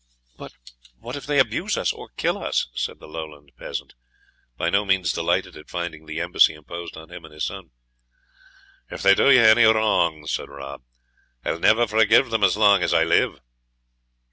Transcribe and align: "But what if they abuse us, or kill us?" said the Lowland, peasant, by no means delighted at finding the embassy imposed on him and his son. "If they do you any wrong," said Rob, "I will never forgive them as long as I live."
"But 0.35 0.53
what 0.97 1.15
if 1.15 1.27
they 1.27 1.37
abuse 1.37 1.77
us, 1.77 1.93
or 1.93 2.09
kill 2.17 2.35
us?" 2.39 2.69
said 2.73 2.99
the 2.99 3.07
Lowland, 3.07 3.51
peasant, 3.55 3.93
by 4.57 4.71
no 4.71 4.83
means 4.83 5.13
delighted 5.13 5.55
at 5.55 5.69
finding 5.69 6.07
the 6.07 6.19
embassy 6.19 6.55
imposed 6.55 6.97
on 6.97 7.11
him 7.11 7.23
and 7.23 7.31
his 7.31 7.45
son. 7.45 7.69
"If 8.89 9.03
they 9.03 9.13
do 9.13 9.29
you 9.29 9.41
any 9.41 9.65
wrong," 9.65 10.25
said 10.25 10.49
Rob, 10.49 10.81
"I 11.45 11.51
will 11.51 11.59
never 11.59 11.85
forgive 11.85 12.31
them 12.31 12.43
as 12.43 12.57
long 12.57 12.81
as 12.81 12.95
I 12.95 13.03
live." 13.03 13.41